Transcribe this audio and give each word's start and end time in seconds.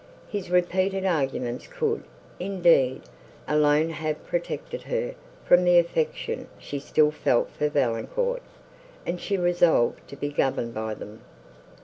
His 0.27 0.49
repeated 0.49 1.05
arguments 1.05 1.67
could, 1.67 2.03
indeed, 2.39 3.03
alone 3.47 3.91
have 3.91 4.25
protected 4.25 4.81
her 4.81 5.13
from 5.45 5.63
the 5.63 5.77
affection 5.77 6.47
she 6.57 6.79
still 6.79 7.11
felt 7.11 7.51
for 7.51 7.69
Valancourt, 7.69 8.41
and 9.05 9.21
she 9.21 9.37
resolved 9.37 10.07
to 10.07 10.15
be 10.15 10.29
governed 10.29 10.73
by 10.73 10.95
them. 10.95 11.21